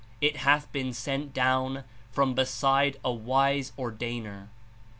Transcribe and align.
It 0.19 0.37
hath 0.37 0.71
been 0.71 0.93
sent 0.93 1.31
down 1.31 1.83
from 2.11 2.33
beside 2.33 2.97
a 3.05 3.11
wise 3.13 3.71
Ordalner." 3.77 4.45
(T. 4.45 4.49